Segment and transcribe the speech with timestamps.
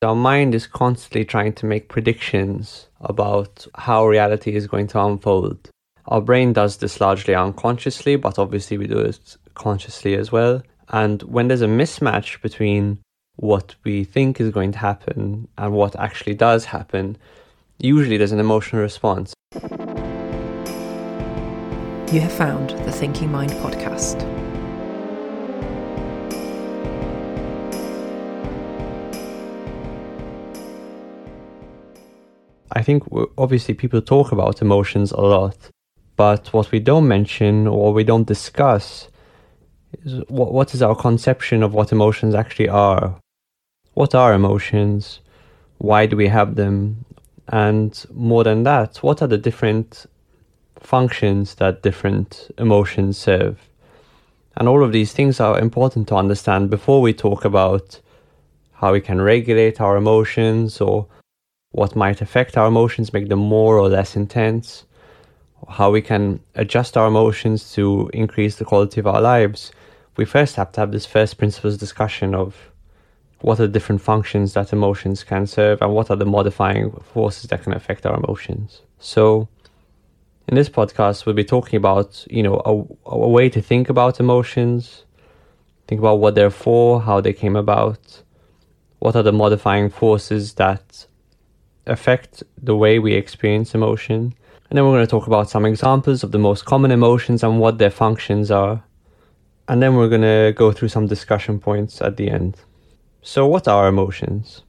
[0.00, 5.70] Our mind is constantly trying to make predictions about how reality is going to unfold.
[6.06, 10.62] Our brain does this largely unconsciously, but obviously we do it consciously as well.
[10.90, 13.00] And when there's a mismatch between
[13.34, 17.16] what we think is going to happen and what actually does happen,
[17.78, 19.34] usually there's an emotional response.
[22.12, 24.37] You have found the Thinking Mind podcast.
[32.72, 33.02] I think
[33.36, 35.56] obviously people talk about emotions a lot,
[36.16, 39.08] but what we don't mention or we don't discuss
[40.04, 43.14] is what, what is our conception of what emotions actually are.
[43.94, 45.20] What are emotions?
[45.78, 47.04] Why do we have them?
[47.48, 50.06] And more than that, what are the different
[50.80, 53.58] functions that different emotions serve?
[54.56, 58.00] And all of these things are important to understand before we talk about
[58.72, 61.06] how we can regulate our emotions or
[61.78, 64.84] what might affect our emotions, make them more or less intense,
[65.68, 69.72] how we can adjust our emotions to increase the quality of our lives,
[70.16, 72.56] we first have to have this first principles discussion of
[73.40, 77.44] what are the different functions that emotions can serve and what are the modifying forces
[77.50, 78.82] that can affect our emotions.
[78.98, 79.48] So,
[80.48, 82.56] in this podcast, we'll be talking about, you know,
[83.06, 85.04] a, a way to think about emotions,
[85.86, 88.22] think about what they're for, how they came about,
[88.98, 91.06] what are the modifying forces that
[91.88, 94.34] affect the way we experience emotion.
[94.70, 97.58] And then we're going to talk about some examples of the most common emotions and
[97.58, 98.82] what their functions are.
[99.68, 102.56] And then we're going to go through some discussion points at the end.
[103.22, 104.62] So, what are emotions?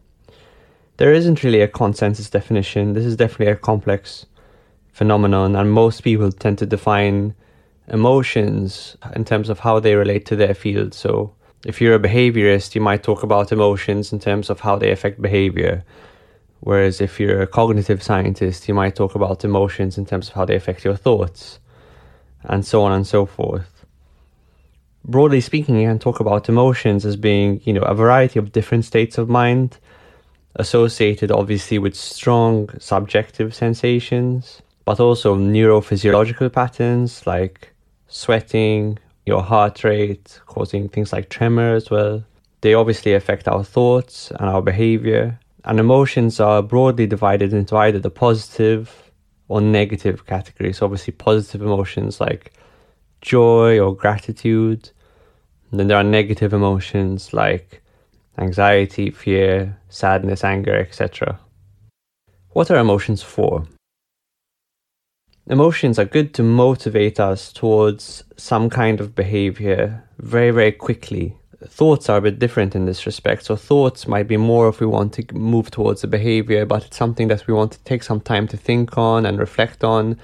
[0.97, 2.94] There isn't really a consensus definition.
[2.94, 4.25] This is definitely a complex
[4.92, 7.34] phenomenon, and most people tend to define
[7.88, 10.94] emotions in terms of how they relate to their field.
[10.94, 11.34] So,
[11.66, 15.22] if you're a behaviorist, you might talk about emotions in terms of how they affect
[15.22, 15.84] behavior.
[16.62, 20.46] Whereas if you're a cognitive scientist, you might talk about emotions in terms of how
[20.46, 21.60] they affect your thoughts,
[22.44, 23.86] and so on and so forth.
[25.06, 28.84] Broadly speaking, you can talk about emotions as being, you know, a variety of different
[28.86, 29.78] states of mind,
[30.56, 37.74] associated obviously with strong subjective sensations, but also neurophysiological patterns like
[38.08, 42.24] sweating, your heart rate, causing things like tremor as well.
[42.62, 48.00] They obviously affect our thoughts and our behavior and emotions are broadly divided into either
[48.00, 49.12] the positive
[49.47, 50.78] or negative categories.
[50.78, 52.53] So obviously, positive emotions like
[53.22, 54.90] joy or gratitude.
[55.72, 57.81] And then there are negative emotions like
[58.38, 61.40] anxiety, fear, sadness, anger, etc.
[62.52, 63.68] What are emotions for?
[65.48, 72.09] Emotions are good to motivate us towards some kind of behavior very, very quickly thoughts
[72.09, 73.46] are a bit different in this respect.
[73.46, 76.97] So thoughts might be more if we want to move towards a behavior, but it's
[76.97, 80.18] something that we want to take some time to think on and reflect on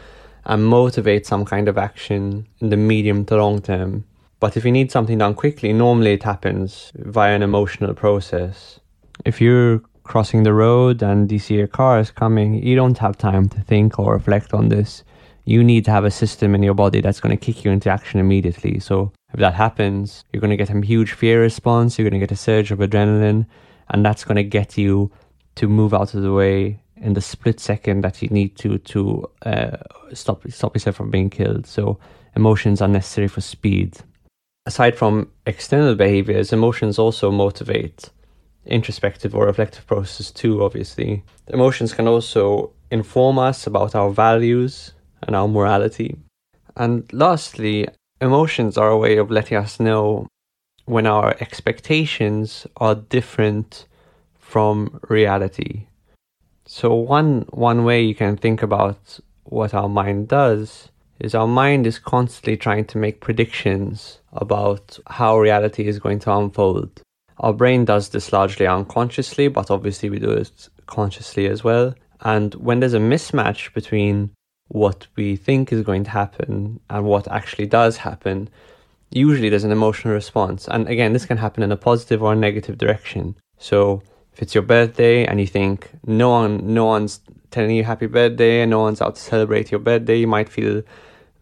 [0.46, 4.06] and motivate some kind of action in the medium to long term.
[4.40, 8.80] But if you need something done quickly, normally it happens via an emotional process.
[9.26, 13.18] If you're crossing the road and you see a car is coming, you don't have
[13.18, 15.04] time to think or reflect on this.
[15.46, 17.90] You need to have a system in your body that's going to kick you into
[17.90, 18.80] action immediately.
[18.80, 22.26] So if that happens, you're going to get a huge fear response, you're going to
[22.26, 23.46] get a surge of adrenaline,
[23.90, 25.12] and that's going to get you
[25.56, 29.30] to move out of the way in the split second that you need to to
[29.46, 29.76] uh,
[30.14, 31.68] stop stop yourself from being killed.
[31.68, 32.00] So
[32.38, 33.98] emotions are necessary for speed.
[34.66, 38.10] Aside from external behaviors, emotions also motivate
[38.66, 40.64] introspective or reflective processes too.
[40.64, 44.94] Obviously, emotions can also inform us about our values
[45.24, 46.16] and our morality.
[46.78, 47.90] And lastly,
[48.22, 50.28] emotions are a way of letting us know
[50.86, 53.86] when our expectations are different
[54.40, 55.88] from reality.
[56.66, 60.90] So one one way you can think about what our mind does
[61.20, 66.36] is our mind is constantly trying to make predictions about how reality is going to
[66.36, 67.02] unfold.
[67.40, 71.96] Our brain does this largely unconsciously, but obviously we do it consciously as well.
[72.22, 74.32] And when there's a mismatch between
[74.68, 78.50] what we think is going to happen and what actually does happen,
[79.12, 80.68] usually there's an emotional response.
[80.68, 83.36] And again, this can happen in a positive or a negative direction.
[83.58, 84.02] So
[84.34, 87.22] if it's your birthday and you think no one no one's
[87.52, 90.82] telling you happy birthday and no one's out to celebrate your birthday, you might feel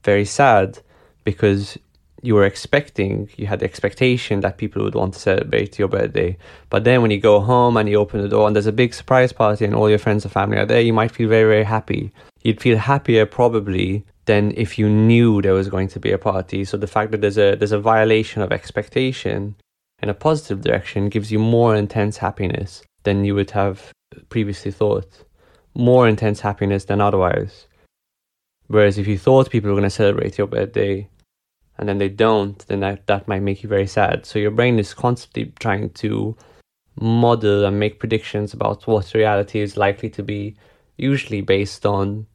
[0.04, 0.80] very sad
[1.24, 1.78] because
[2.24, 6.38] you were expecting, you had the expectation that people would want to celebrate your birthday.
[6.70, 8.94] But then when you go home and you open the door and there's a big
[8.94, 11.66] surprise party and all your friends and family are there, you might feel very, very
[11.66, 12.14] happy.
[12.42, 16.64] You'd feel happier probably than if you knew there was going to be a party.
[16.64, 19.56] So the fact that there's a there's a violation of expectation
[20.02, 23.92] in a positive direction gives you more intense happiness than you would have
[24.30, 25.26] previously thought.
[25.76, 27.68] More intense happiness than otherwise.
[28.68, 31.10] Whereas if you thought people were going to celebrate your birthday
[31.78, 34.26] and then they don't, then that, that might make you very sad.
[34.26, 36.36] So your brain is constantly trying to
[37.00, 40.56] model and make predictions about what reality is likely to be,
[40.98, 42.28] usually based on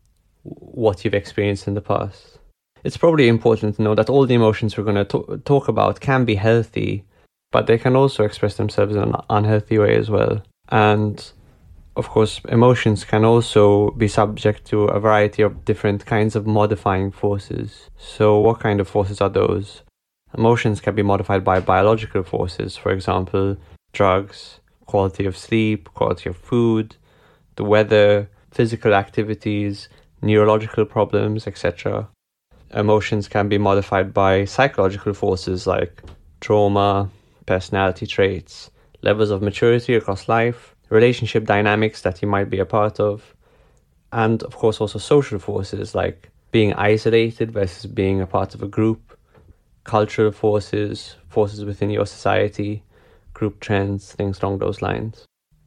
[0.42, 2.38] what you've experienced in the past.
[2.84, 6.24] It's probably important to know that all the emotions we're going to talk about can
[6.24, 7.04] be healthy,
[7.52, 10.42] but they can also express themselves in an unhealthy way as well.
[10.68, 11.30] And
[11.98, 17.10] of course, emotions can also be subject to a variety of different kinds of modifying
[17.10, 17.90] forces.
[17.98, 19.82] So, what kind of forces are those?
[20.36, 23.56] Emotions can be modified by biological forces, for example,
[23.92, 26.94] drugs, quality of sleep, quality of food,
[27.56, 29.88] the weather, physical activities,
[30.22, 32.08] neurological problems, etc.
[32.72, 36.02] Emotions can be modified by psychological forces like
[36.40, 37.10] trauma,
[37.46, 38.70] personality traits,
[39.02, 43.34] levels of maturity across life, relationship dynamics that you might be a part of,
[44.12, 48.68] and of course also social forces like being isolated versus being a part of a
[48.68, 49.16] group,
[49.84, 52.82] cultural forces, forces within your society,
[53.34, 55.24] group trends, things along those lines.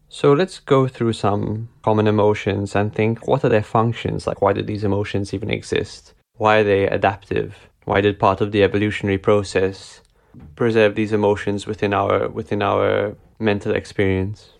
[0.10, 4.28] So let's go through some common emotions and think what are their functions?
[4.28, 6.14] Like, why do these emotions even exist?
[6.36, 7.70] Why are they adaptive?
[7.86, 10.02] Why did part of the evolutionary process
[10.56, 14.54] preserve these emotions within our within our mental experience?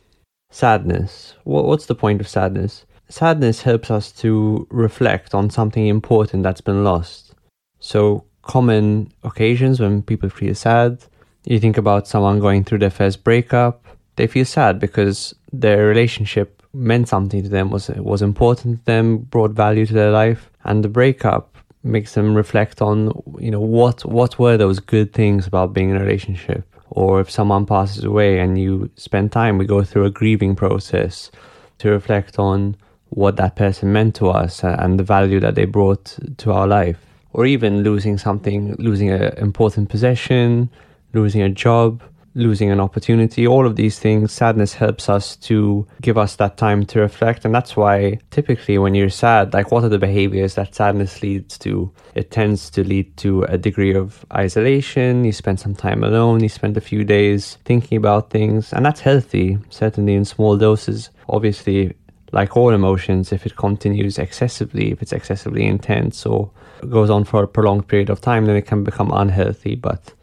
[0.52, 1.36] Sadness.
[1.46, 2.86] What's the point of sadness?
[3.08, 7.34] Sadness helps us to reflect on something important that's been lost.
[7.80, 11.04] So, common occasions when people feel sad,
[11.46, 13.86] you think about someone going through their first breakup,
[14.18, 19.20] they feel sad because their relationship meant something to them, was was important to them,
[19.20, 24.06] brought value to their life, and the breakup makes them reflect on, you know, what
[24.06, 26.71] what were those good things about being in a relationship?
[26.92, 31.32] Or if someone passes away and you spend time, we go through a grieving process
[31.80, 32.76] to reflect on
[33.10, 36.98] what that person meant to us and the value that they brought to our life.
[37.34, 40.70] Or even losing something, losing an important possession,
[41.14, 46.18] losing a job, losing an opportunity, all of these things, sadness helps us to give
[46.18, 47.46] us that time to reflect.
[47.46, 51.58] And that's why typically when you're sad, like what are the behaviors that sadness leads
[51.60, 51.92] to?
[52.16, 55.26] It tends to lead to a degree of isolation.
[55.26, 59.02] You spend some time alone, you spend a few days thinking about things, and that's
[59.02, 61.10] healthy, certainly in small doses.
[61.30, 61.94] Obviously,
[62.32, 66.50] like all emotions, if it continues excessively, if it's excessively intense or
[66.90, 69.76] goes on for a prolonged period of time, then it can become unhealthy.
[69.76, 70.14] But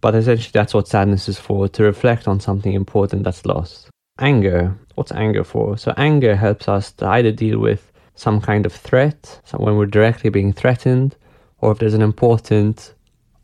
[0.00, 3.88] but essentially, that's what sadness is for to reflect on something important that's lost.
[4.18, 4.76] Anger.
[4.94, 5.76] What's anger for?
[5.78, 9.86] So, anger helps us to either deal with some kind of threat, so when we're
[9.86, 11.16] directly being threatened,
[11.60, 12.94] or if there's an important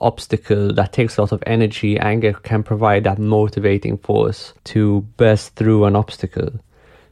[0.00, 5.54] obstacle that takes a lot of energy, anger can provide that motivating force to burst
[5.54, 6.50] through an obstacle.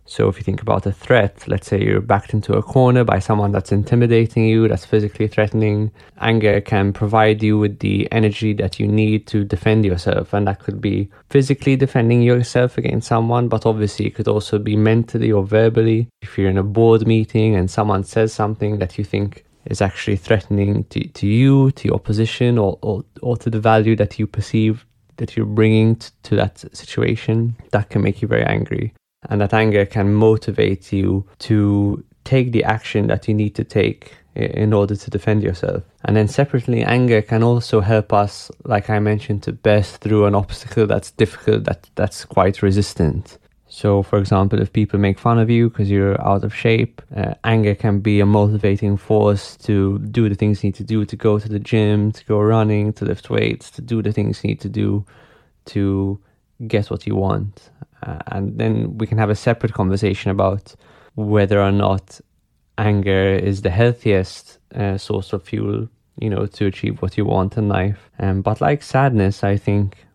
[0.06, 3.18] So if you think about a threat, let's say you're backed into a corner by
[3.18, 5.90] someone that's intimidating you, that's physically threatening,
[6.20, 10.34] anger can provide you with the energy that you need to defend yourself.
[10.34, 14.76] And that could be physically defending yourself against someone, but obviously it could also be
[14.76, 16.08] mentally or verbally.
[16.20, 20.16] If you're in a board meeting and someone says something that you think is actually
[20.16, 24.26] threatening to, to you, to your position, or, or, or to the value that you
[24.26, 24.84] perceive
[25.16, 28.92] that you're bringing t- to that situation, that can make you very angry
[29.30, 34.14] and that anger can motivate you to take the action that you need to take
[34.34, 35.82] in order to defend yourself.
[36.04, 40.34] And then separately, anger can also help us, like I mentioned, to burst through an
[40.34, 43.38] obstacle that's difficult, that that's quite resistant.
[43.68, 47.34] So, for example, if people make fun of you because you're out of shape, uh,
[47.42, 51.16] anger can be a motivating force to do the things you need to do, to
[51.16, 54.48] go to the gym, to go running, to lift weights, to do the things you
[54.48, 55.04] need to do
[55.66, 56.20] to
[56.68, 57.70] get what you want.
[58.04, 60.74] Uh, and then we can have a separate conversation about
[61.14, 62.20] whether or not
[62.76, 67.56] anger is the healthiest uh, source of fuel, you know, to achieve what you want
[67.56, 68.10] in life.
[68.18, 70.06] Um, but like sadness, I think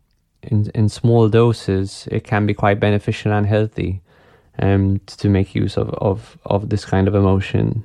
[0.43, 4.01] in in small doses it can be quite beneficial and healthy
[4.61, 7.83] um, to make use of, of, of this kind of emotion.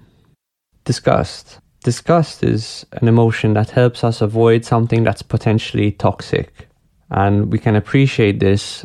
[0.84, 1.60] Disgust.
[1.82, 6.68] Disgust is an emotion that helps us avoid something that's potentially toxic.
[7.10, 8.84] And we can appreciate this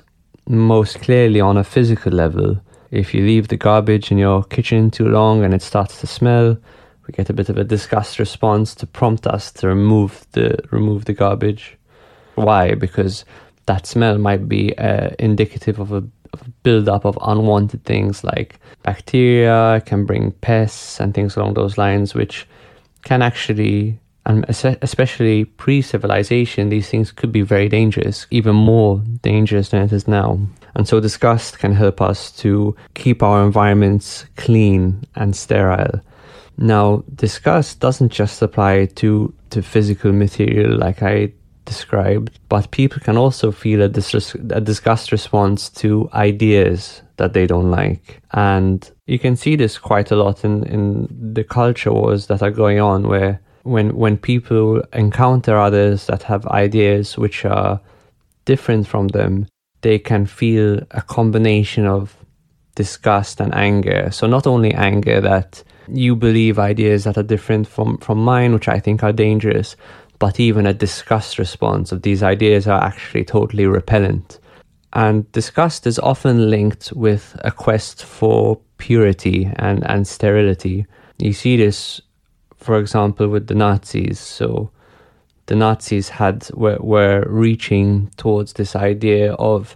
[0.49, 2.59] most clearly on a physical level.
[2.91, 6.57] If you leave the garbage in your kitchen too long and it starts to smell,
[7.05, 11.05] we get a bit of a disgust response to prompt us to remove the remove
[11.05, 11.77] the garbage.
[12.35, 12.73] Why?
[12.73, 13.25] Because
[13.67, 15.97] that smell might be uh, indicative of a,
[16.33, 21.77] of a build-up of unwanted things like bacteria, can bring pests and things along those
[21.77, 22.47] lines, which
[23.03, 29.69] can actually And especially pre civilization, these things could be very dangerous, even more dangerous
[29.69, 30.39] than it is now.
[30.75, 35.99] And so, disgust can help us to keep our environments clean and sterile.
[36.59, 41.33] Now, disgust doesn't just apply to, to physical material like I
[41.65, 47.47] described, but people can also feel a, dis- a disgust response to ideas that they
[47.47, 48.21] don't like.
[48.33, 52.51] And you can see this quite a lot in, in the culture wars that are
[52.51, 57.79] going on where when when people encounter others that have ideas which are
[58.45, 59.47] different from them,
[59.81, 62.15] they can feel a combination of
[62.75, 64.09] disgust and anger.
[64.11, 68.67] So not only anger that you believe ideas that are different from, from mine, which
[68.67, 69.75] I think are dangerous,
[70.19, 74.39] but even a disgust response of these ideas are actually totally repellent.
[74.93, 80.85] And disgust is often linked with a quest for purity and, and sterility.
[81.17, 82.01] You see this,
[82.59, 84.19] for example, with the Nazis.
[84.19, 84.69] So
[85.47, 89.75] the Nazis had were, were reaching towards this idea of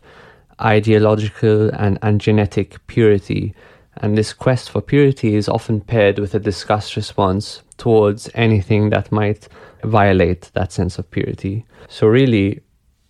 [0.61, 3.53] ideological and, and genetic purity.
[3.97, 9.11] And this quest for purity is often paired with a disgust response towards anything that
[9.11, 9.47] might
[9.83, 11.65] violate that sense of purity.
[11.89, 12.61] So, really,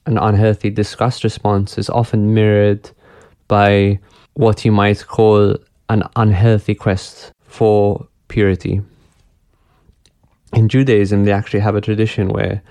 [0.05, 2.89] an unhealthy disgust response is often mirrored
[3.47, 3.99] by
[4.33, 5.55] what you might call
[5.89, 8.81] an unhealthy quest for purity.
[10.53, 12.61] In Judaism, they actually have a tradition where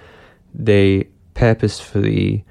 [0.54, 2.44] they purposefully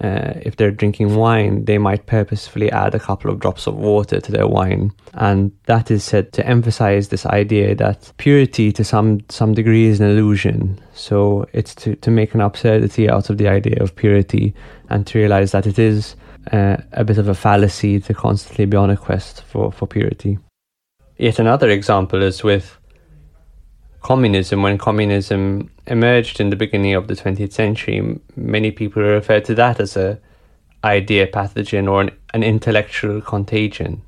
[0.00, 4.20] uh, if they're drinking wine, they might purposefully add a couple of drops of water
[4.20, 9.20] to their wine, and that is said to emphasize this idea that purity, to some
[9.30, 10.78] some degree, is an illusion.
[10.92, 14.54] So it's to to make an absurdity out of the idea of purity,
[14.90, 16.14] and to realize that it is
[16.52, 20.38] uh, a bit of a fallacy to constantly be on a quest for for purity.
[21.16, 22.76] Yet another example is with
[24.06, 29.52] communism, when communism emerged in the beginning of the 20th century, many people referred to
[29.52, 30.16] that as a
[30.84, 34.00] idea pathogen or an, an intellectual contagion.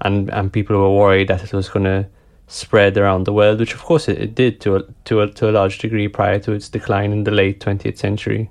[0.00, 2.08] And, and people were worried that it was going to
[2.48, 5.48] spread around the world, which of course it, it did to a, to, a, to
[5.48, 8.50] a large degree prior to its decline in the late 20th century.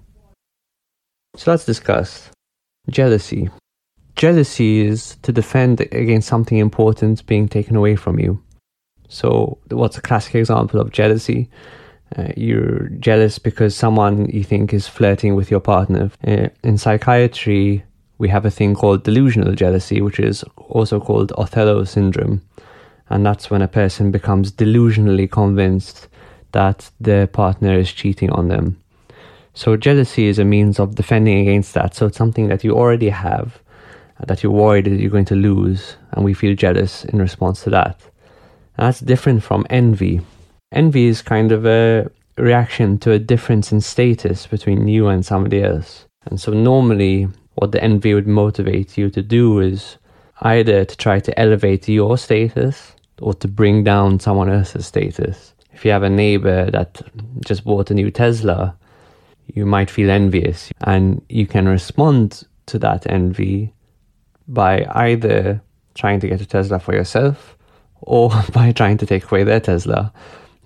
[1.36, 2.32] So let's discuss
[2.90, 3.50] jealousy.
[4.16, 8.42] Jealousy is to defend against something important being taken away from you.
[9.12, 11.50] So, what's a classic example of jealousy?
[12.16, 16.12] Uh, you're jealous because someone you think is flirting with your partner.
[16.26, 17.84] Uh, in psychiatry,
[18.20, 22.42] we have a thing called delusional jealousy, which is also called Othello syndrome.
[23.10, 26.08] And that's when a person becomes delusionally convinced
[26.54, 28.82] that their partner is cheating on them.
[29.56, 31.96] So, jealousy is a means of defending against that.
[31.96, 33.60] So, it's something that you already have,
[34.26, 37.72] that you're worried that you're going to lose, and we feel jealous in response to
[37.72, 38.00] that.
[38.78, 40.22] That's different from envy.
[40.72, 45.64] Envy is kind of a reaction to a difference in status between you and somebody
[45.64, 46.06] else.
[46.26, 49.98] And so, normally, what the envy would motivate you to do is
[50.42, 55.54] either to try to elevate your status or to bring down someone else's status.
[55.74, 57.02] If you have a neighbor that
[57.46, 58.76] just bought a new Tesla,
[59.54, 63.74] you might feel envious and you can respond to that envy
[64.48, 65.62] by either
[65.94, 67.58] trying to get a Tesla for yourself
[68.02, 70.12] or by trying to take away their Tesla.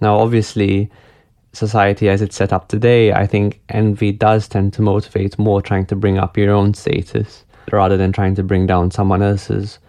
[0.02, 0.90] Now, obviously,
[1.54, 5.86] society as it's set up today, I think envy does tend to motivate more trying
[5.88, 9.80] to bring up your own status rather than trying to bring down someone else's.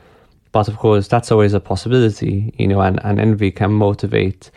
[0.52, 4.50] But of course, that's always a possibility, you know, and, and envy can motivate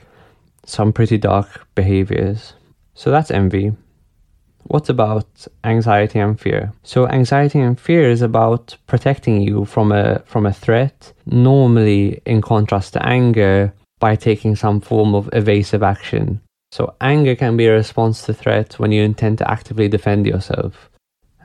[0.66, 2.54] some pretty dark behaviors.
[2.94, 3.74] So that's envy.
[4.64, 6.72] What about anxiety and fear?
[6.84, 12.42] So anxiety and fear is about protecting you from a from a threat, normally in
[12.42, 16.42] contrast to anger by taking some form of evasive action.
[16.72, 20.90] So anger can be a response to threat when you intend to actively defend yourself.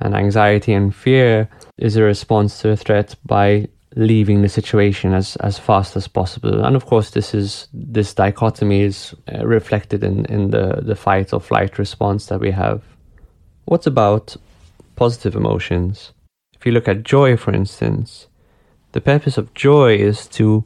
[0.01, 5.37] And anxiety and fear is a response to a threat by leaving the situation as,
[5.37, 6.65] as fast as possible.
[6.65, 11.33] And of course, this is this dichotomy is uh, reflected in, in the, the fight
[11.33, 12.83] or flight response that we have.
[13.65, 14.37] What about
[14.95, 16.13] positive emotions?
[16.55, 18.27] If you look at joy, for instance,
[18.93, 20.65] the purpose of joy is to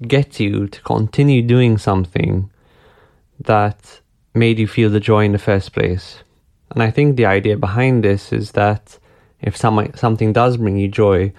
[0.00, 2.50] get you to continue doing something
[3.38, 4.00] that
[4.34, 6.22] made you feel the joy in the first place.
[6.70, 8.98] And I think the idea behind this is that
[9.42, 11.32] if some, something does bring you joy,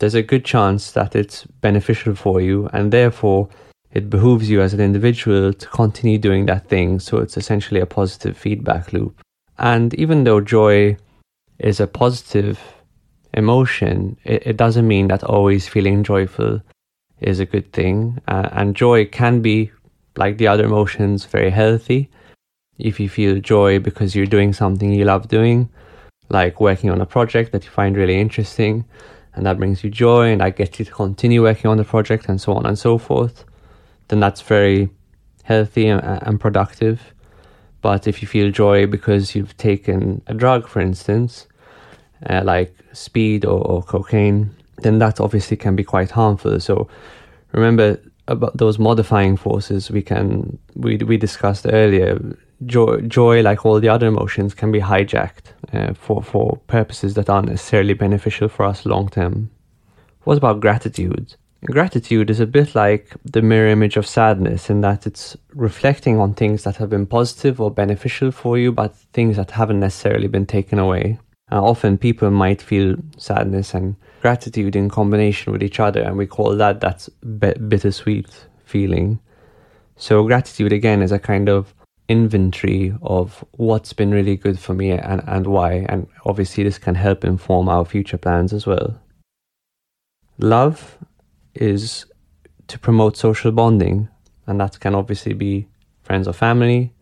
[0.00, 3.48] there's a good chance that it's beneficial for you, and therefore
[3.92, 6.98] it behooves you as an individual to continue doing that thing.
[6.98, 9.20] So it's essentially a positive feedback loop.
[9.58, 10.96] And even though joy
[11.58, 12.60] is a positive
[13.32, 16.60] emotion, it, it doesn't mean that always feeling joyful
[17.20, 18.20] is a good thing.
[18.28, 19.70] Uh, and joy can be
[20.16, 22.10] like the other emotions, very healthy.
[22.78, 25.68] If you feel joy because you're doing something you love doing,
[26.28, 28.84] like working on a project that you find really interesting,
[29.34, 32.28] and that brings you joy, and that gets you to continue working on the project,
[32.28, 33.44] and so on and so forth,
[34.08, 34.90] then that's very
[35.44, 37.13] healthy and, and productive.
[37.84, 41.46] But if you feel joy because you've taken a drug, for instance,
[42.30, 46.58] uh, like speed or, or cocaine, then that obviously can be quite harmful.
[46.60, 46.88] So
[47.52, 52.18] remember about those modifying forces we can we we discussed earlier.
[52.64, 57.28] Joy, joy, like all the other emotions, can be hijacked uh, for for purposes that
[57.28, 59.50] aren't necessarily beneficial for us long term.
[60.22, 61.36] What about gratitude?
[61.66, 66.34] Gratitude is a bit like the mirror image of sadness in that it's reflecting on
[66.34, 70.44] things that have been positive or beneficial for you, but things that haven't necessarily been
[70.44, 71.18] taken away.
[71.50, 76.26] Uh, often people might feel sadness and gratitude in combination with each other, and we
[76.26, 77.08] call that that
[77.68, 79.18] bittersweet feeling.
[79.96, 81.72] So gratitude again is a kind of
[82.08, 86.94] inventory of what's been really good for me and, and why, and obviously this can
[86.94, 89.00] help inform our future plans as well.
[90.38, 90.98] Love
[91.54, 92.06] is
[92.68, 94.08] to promote social bonding,
[94.46, 95.66] and that can obviously be
[96.02, 96.92] friends or family,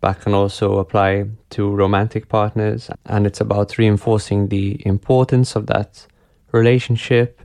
[0.00, 2.90] but can also apply to romantic partners.
[3.06, 6.06] And it's about reinforcing the importance of that
[6.52, 7.40] relationship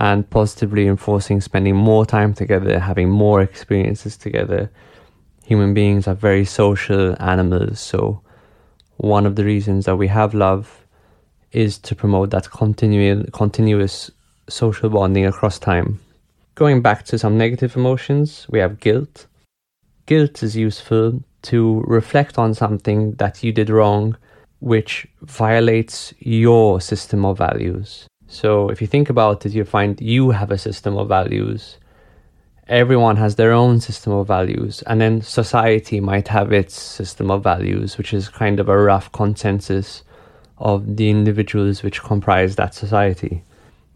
[0.00, 4.70] and positively enforcing spending more time together, having more experiences together.
[5.44, 8.22] Human beings are very social animals, so
[8.96, 10.86] one of the reasons that we have love
[11.50, 14.10] is to promote that continu- continuous
[14.52, 15.98] social bonding across time.
[16.54, 19.26] Going back to some negative emotions, we have guilt.
[20.06, 24.16] Guilt is useful to reflect on something that you did wrong,
[24.60, 28.06] which violates your system of values.
[28.28, 31.78] So, if you think about it, you find you have a system of values.
[32.68, 37.42] Everyone has their own system of values, and then society might have its system of
[37.42, 40.02] values, which is kind of a rough consensus
[40.58, 43.42] of the individuals which comprise that society.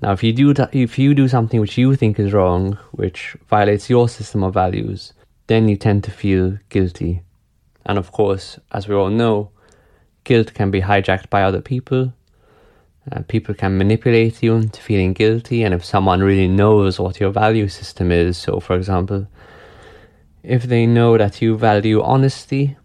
[0.03, 3.89] Now, if you do if you do something which you think is wrong, which violates
[3.89, 5.15] your system of values,
[5.47, 7.23] then you tend to feel guilty.
[7.87, 9.51] And of course, as we all know,
[10.25, 12.13] guilt can be hijacked by other people.
[13.11, 17.31] Uh, people can manipulate you into feeling guilty, and if someone really knows what your
[17.31, 19.27] value system is, so for example,
[20.43, 22.77] if they know that you value honesty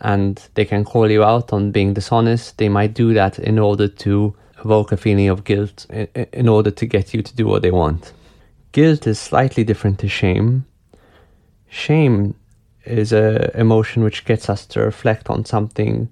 [0.00, 3.88] and they can call you out on being dishonest, they might do that in order
[3.88, 7.62] to evoke a feeling of guilt in, in order to get you to do what
[7.62, 8.12] they want.
[8.72, 10.64] Guilt is slightly different to shame.
[11.68, 12.34] Shame
[12.84, 16.08] is a emotion which gets us to reflect on something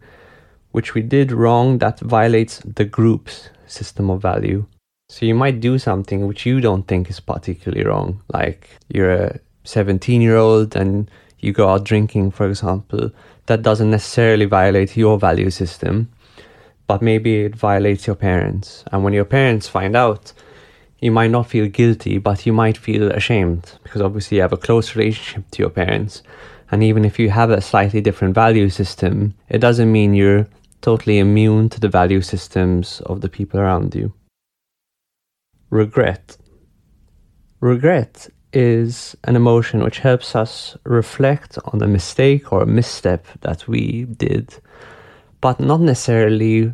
[0.72, 4.64] which we did wrong that violates the group's system of value.
[5.08, 9.40] So you might do something which you don't think is particularly wrong, like you're a
[9.64, 11.10] 17 year old and
[11.40, 13.10] you go out drinking, for example.
[13.46, 16.10] That doesn't necessarily violate your value system,
[16.90, 18.82] but maybe it violates your parents.
[18.90, 20.32] And when your parents find out,
[20.98, 24.56] you might not feel guilty, but you might feel ashamed because obviously you have a
[24.56, 26.24] close relationship to your parents.
[26.72, 30.48] And even if you have a slightly different value system, it doesn't mean you're
[30.80, 34.12] totally immune to the value systems of the people around you.
[35.70, 36.38] Regret.
[37.60, 43.68] Regret is an emotion which helps us reflect on a mistake or a misstep that
[43.68, 44.56] we did,
[45.40, 46.72] but not necessarily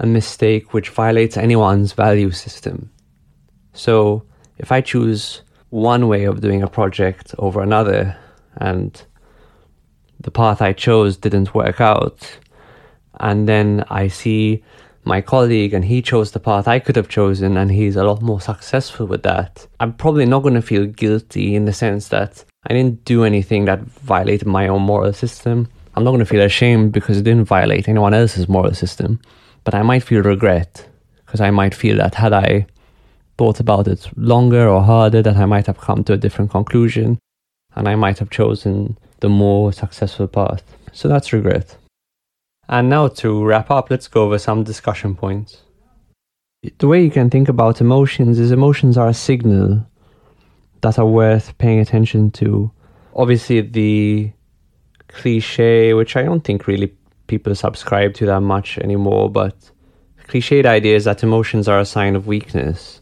[0.00, 2.90] a mistake which violates anyone's value system.
[3.74, 4.24] So,
[4.58, 8.16] if I choose one way of doing a project over another
[8.56, 9.00] and
[10.18, 12.38] the path I chose didn't work out,
[13.20, 14.64] and then I see
[15.04, 18.22] my colleague and he chose the path I could have chosen and he's a lot
[18.22, 22.44] more successful with that, I'm probably not going to feel guilty in the sense that
[22.66, 25.68] I didn't do anything that violated my own moral system.
[25.94, 29.20] I'm not going to feel ashamed because it didn't violate anyone else's moral system.
[29.64, 30.88] But I might feel regret
[31.24, 32.66] because I might feel that had I
[33.38, 37.18] thought about it longer or harder, that I might have come to a different conclusion
[37.74, 40.62] and I might have chosen the more successful path.
[40.92, 41.76] So that's regret.
[42.68, 45.62] And now to wrap up, let's go over some discussion points.
[46.78, 49.86] The way you can think about emotions is emotions are a signal
[50.82, 52.70] that are worth paying attention to.
[53.14, 54.32] Obviously, the
[55.08, 56.94] cliche, which I don't think really
[57.30, 59.54] people subscribe to that much anymore, but
[60.28, 63.00] cliched idea is that emotions are a sign of weakness.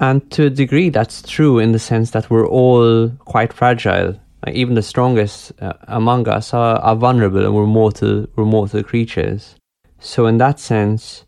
[0.00, 4.18] And to a degree, that's true in the sense that we're all quite fragile.
[4.62, 9.56] even the strongest uh, among us are, are vulnerable and we're mortal, we're mortal creatures.
[9.98, 11.24] So, in that sense,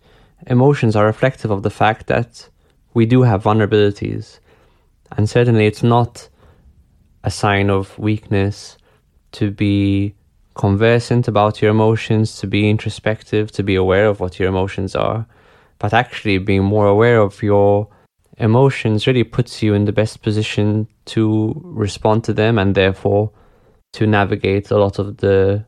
[0.47, 2.49] emotions are reflective of the fact that
[2.95, 4.39] we do have vulnerabilities.
[5.17, 6.29] And certainly, it's not
[7.25, 8.79] a sign of weakness
[9.33, 10.15] to be
[10.59, 15.25] conversant about your emotions, to be introspective, to be aware of what your emotions are.
[15.79, 17.89] But actually, being more aware of your
[18.39, 23.31] emotions really puts you in the best position to respond to them and therefore
[23.93, 25.65] to navigate a lot of the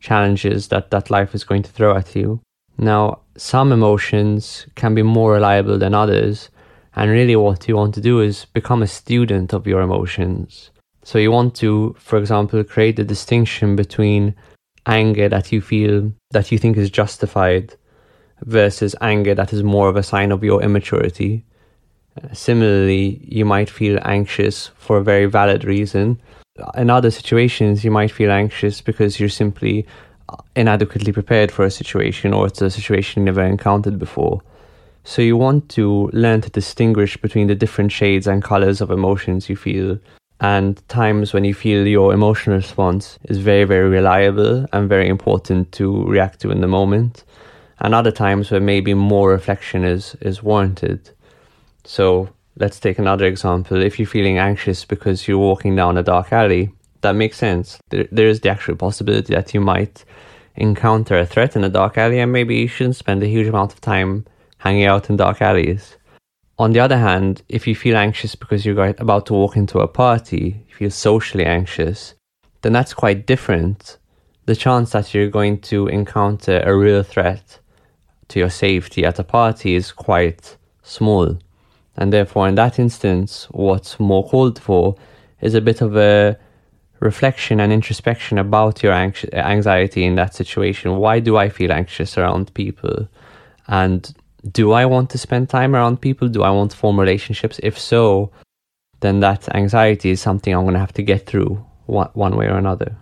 [0.00, 2.40] challenges that, that life is going to throw at you.
[2.76, 6.50] Now, some emotions can be more reliable than others,
[6.94, 10.70] and really what you want to do is become a student of your emotions.
[11.02, 14.34] So you want to, for example, create a distinction between
[14.86, 17.74] anger that you feel that you think is justified
[18.42, 21.44] versus anger that is more of a sign of your immaturity.
[22.22, 26.20] Uh, similarly, you might feel anxious for a very valid reason.
[26.76, 29.86] In other situations, you might feel anxious because you're simply
[30.54, 34.42] inadequately prepared for a situation or it's a situation you never encountered before.
[35.04, 39.48] So you want to learn to distinguish between the different shades and colors of emotions
[39.48, 39.98] you feel
[40.40, 45.70] and times when you feel your emotional response is very very reliable and very important
[45.72, 47.24] to react to in the moment.
[47.82, 51.10] And other times where maybe more reflection is is warranted.
[51.84, 53.82] So let's take another example.
[53.82, 56.70] If you're feeling anxious because you're walking down a dark alley
[57.02, 57.78] that makes sense.
[57.88, 60.04] There, there is the actual possibility that you might
[60.56, 63.72] encounter a threat in a dark alley and maybe you shouldn't spend a huge amount
[63.72, 64.26] of time
[64.58, 65.96] hanging out in dark alleys
[66.60, 69.88] on the other hand, if you feel anxious because you're about to walk into a
[69.88, 72.14] party, you feel socially anxious,
[72.60, 73.96] then that's quite different.
[74.44, 77.60] The chance that you're going to encounter a real threat
[78.28, 81.38] to your safety at a party is quite small.
[81.96, 84.96] And therefore, in that instance, what's more called for
[85.40, 86.38] is a bit of a
[87.00, 90.96] reflection and introspection about your anxiety in that situation.
[90.96, 93.08] Why do I feel anxious around people?
[93.66, 94.14] And
[94.50, 96.28] do I want to spend time around people?
[96.28, 97.60] Do I want to form relationships?
[97.62, 98.30] If so,
[99.00, 102.46] then that anxiety is something I'm going to have to get through one, one way
[102.46, 102.96] or another.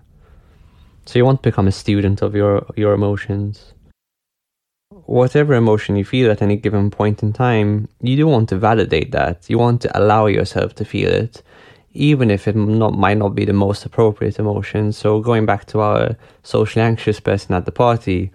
[1.07, 3.73] So you want to become a student of your your emotions.
[5.07, 9.13] Whatever emotion you feel at any given point in time, you do want to validate
[9.13, 9.49] that.
[9.49, 11.43] You want to allow yourself to feel it,
[11.95, 14.93] even if it not, might not be the most appropriate emotion.
[14.93, 18.31] So going back to our socially anxious person at the party,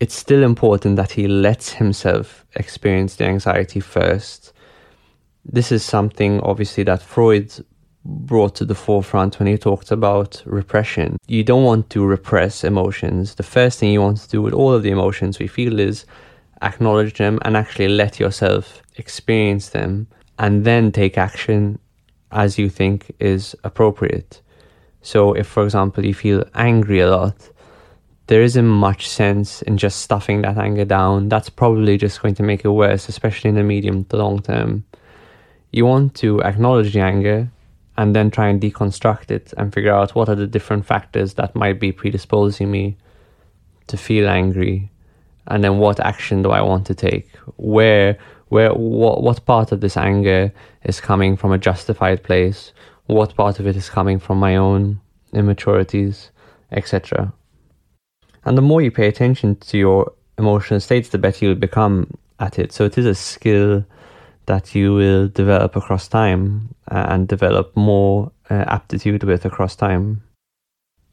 [0.00, 4.52] it's still important that he lets himself experience the anxiety first.
[5.44, 7.52] This is something obviously that Freud
[8.04, 11.16] brought to the forefront when he talked about repression.
[11.26, 13.34] You don't want to repress emotions.
[13.34, 16.04] The first thing you want to do with all of the emotions we feel is
[16.62, 20.06] acknowledge them and actually let yourself experience them
[20.38, 21.78] and then take action
[22.32, 24.42] as you think is appropriate.
[25.02, 27.50] So, if for example you feel angry a lot,
[28.26, 31.28] there isn't much sense in just stuffing that anger down.
[31.28, 34.84] That's probably just going to make it worse, especially in the medium to long term.
[35.72, 37.50] You want to acknowledge the anger
[37.96, 41.54] and then try and deconstruct it and figure out what are the different factors that
[41.54, 42.96] might be predisposing me
[43.86, 44.90] to feel angry
[45.46, 47.28] and then what action do I want to take?
[47.56, 48.16] Where
[48.48, 50.52] where what what part of this anger
[50.84, 52.72] is coming from a justified place?
[53.06, 55.00] What part of it is coming from my own
[55.32, 56.30] immaturities,
[56.72, 57.32] etc.
[58.44, 62.58] And the more you pay attention to your emotional states, the better you'll become at
[62.58, 62.72] it.
[62.72, 63.84] So it is a skill
[64.46, 70.22] that you will develop across time uh, and develop more uh, aptitude with across time.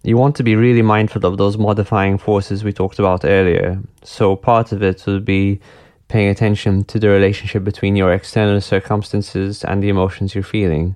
[0.03, 3.79] You want to be really mindful of those modifying forces we talked about earlier.
[4.03, 5.59] So part of it will be
[6.07, 10.95] paying attention to the relationship between your external circumstances and the emotions you're feeling.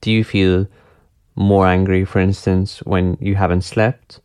[0.00, 0.66] Do you feel
[1.36, 4.20] more angry, for instance, when you haven't slept?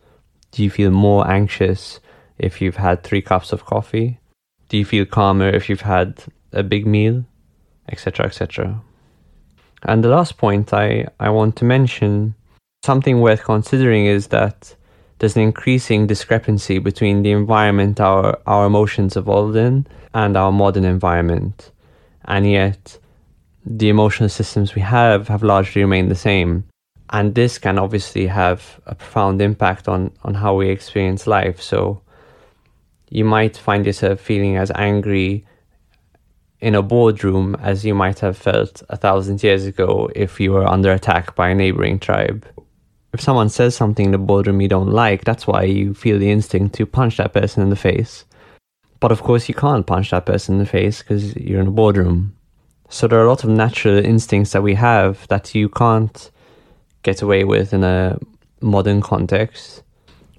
[0.55, 1.99] Do you feel more anxious
[2.37, 4.19] if you've had three cups of coffee?
[4.69, 7.25] Do you feel calmer if you've had a big meal?
[7.89, 8.25] Etc.
[8.25, 8.81] etc.
[9.83, 12.35] And the last point I, I want to mention,
[12.85, 14.73] something worth considering is that
[15.19, 20.85] there's an increasing discrepancy between the environment our, our emotions evolved in and our modern
[20.85, 21.69] environment.
[22.23, 22.97] And yet,
[23.65, 26.63] the emotional systems we have have largely remained the same
[27.09, 31.61] and this can obviously have a profound impact on on how we experience life.
[31.61, 32.01] So
[33.09, 35.45] you might find yourself feeling as angry
[36.59, 40.67] in a boardroom as you might have felt a thousand years ago if you were
[40.67, 42.45] under attack by a neighboring tribe.
[43.13, 46.31] If someone says something in the boardroom you don't like that's why you feel the
[46.31, 48.25] instinct to punch that person in the face.
[48.99, 51.71] But of course you can't punch that person in the face because you're in a
[51.71, 52.35] boardroom.
[52.89, 56.31] So there are a lot of natural instincts that we have that you can't
[57.05, 58.17] get away with in a
[58.61, 59.83] modern context,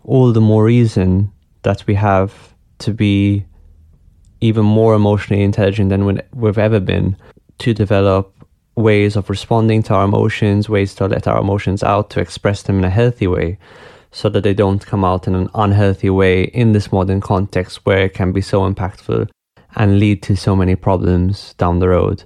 [0.04, 3.46] all the more reason that we have to be
[4.40, 7.16] even more emotionally intelligent than we've ever been
[7.58, 8.32] to develop
[8.74, 12.78] ways of responding to our emotions, ways to let our emotions out, to express them
[12.78, 13.58] in a healthy way,
[14.10, 18.04] so that they don't come out in an unhealthy way in this modern context where
[18.04, 19.28] it can be so impactful
[19.76, 22.24] and lead to so many problems down the road.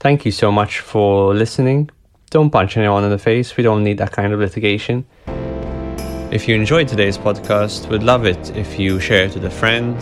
[0.00, 1.90] Thank you so much for listening.
[2.30, 5.04] Don't punch anyone in the face, we don't need that kind of litigation.
[6.30, 9.96] If you enjoyed today's podcast, we'd love it if you share it with a friend,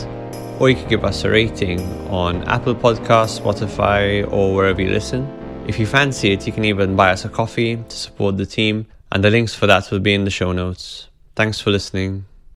[0.60, 5.26] or you could give us a rating on Apple Podcasts, Spotify, or wherever you listen.
[5.66, 8.84] If you fancy it, you can even buy us a coffee to support the team,
[9.10, 11.08] and the links for that will be in the show notes.
[11.34, 12.26] Thanks for listening.